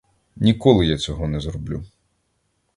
Ніколи 0.35 0.85
я 0.85 0.97
цього 0.97 1.27
не 1.27 1.39
зроблю. 1.39 1.83